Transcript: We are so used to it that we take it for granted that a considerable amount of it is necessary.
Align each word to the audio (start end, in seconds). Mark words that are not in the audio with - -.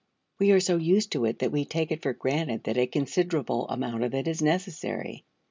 We 0.39 0.51
are 0.51 0.59
so 0.59 0.77
used 0.77 1.11
to 1.11 1.25
it 1.25 1.37
that 1.37 1.51
we 1.51 1.63
take 1.63 1.91
it 1.91 2.01
for 2.01 2.11
granted 2.13 2.63
that 2.63 2.75
a 2.75 2.87
considerable 2.87 3.67
amount 3.67 4.01
of 4.03 4.15
it 4.15 4.27
is 4.27 4.41
necessary. 4.41 5.25